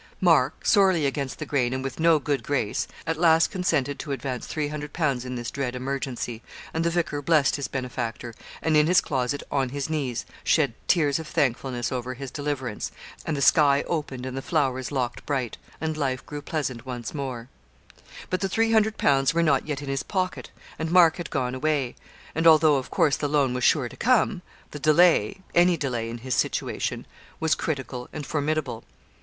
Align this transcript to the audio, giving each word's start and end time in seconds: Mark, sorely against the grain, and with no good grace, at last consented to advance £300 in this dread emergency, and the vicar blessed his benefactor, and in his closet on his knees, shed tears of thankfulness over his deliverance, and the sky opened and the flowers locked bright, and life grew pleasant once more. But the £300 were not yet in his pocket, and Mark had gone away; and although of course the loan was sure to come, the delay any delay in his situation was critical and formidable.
Mark, 0.19 0.65
sorely 0.65 1.05
against 1.05 1.37
the 1.37 1.45
grain, 1.45 1.73
and 1.73 1.83
with 1.83 1.99
no 1.99 2.17
good 2.17 2.41
grace, 2.41 2.87
at 3.05 3.19
last 3.19 3.51
consented 3.51 3.99
to 3.99 4.11
advance 4.11 4.47
£300 4.51 5.25
in 5.25 5.35
this 5.35 5.51
dread 5.51 5.75
emergency, 5.75 6.41
and 6.73 6.83
the 6.83 6.89
vicar 6.89 7.21
blessed 7.21 7.55
his 7.55 7.67
benefactor, 7.67 8.33
and 8.63 8.75
in 8.75 8.87
his 8.87 8.99
closet 8.99 9.43
on 9.51 9.69
his 9.69 9.91
knees, 9.91 10.25
shed 10.43 10.73
tears 10.87 11.19
of 11.19 11.27
thankfulness 11.27 11.91
over 11.91 12.15
his 12.15 12.31
deliverance, 12.31 12.91
and 13.27 13.37
the 13.37 13.43
sky 13.43 13.83
opened 13.85 14.25
and 14.25 14.35
the 14.35 14.41
flowers 14.41 14.91
locked 14.91 15.23
bright, 15.27 15.57
and 15.79 15.95
life 15.95 16.25
grew 16.25 16.41
pleasant 16.41 16.83
once 16.83 17.13
more. 17.13 17.47
But 18.31 18.41
the 18.41 18.49
£300 18.49 19.35
were 19.35 19.43
not 19.43 19.67
yet 19.67 19.83
in 19.83 19.87
his 19.87 20.01
pocket, 20.01 20.49
and 20.79 20.89
Mark 20.89 21.17
had 21.17 21.29
gone 21.29 21.53
away; 21.53 21.95
and 22.33 22.47
although 22.47 22.77
of 22.77 22.89
course 22.89 23.17
the 23.17 23.29
loan 23.29 23.53
was 23.53 23.63
sure 23.63 23.87
to 23.87 23.97
come, 23.97 24.41
the 24.71 24.79
delay 24.79 25.41
any 25.53 25.77
delay 25.77 26.09
in 26.09 26.17
his 26.17 26.33
situation 26.33 27.05
was 27.39 27.53
critical 27.53 28.09
and 28.11 28.25
formidable. 28.25 28.83